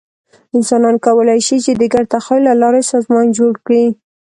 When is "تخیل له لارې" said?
2.15-2.81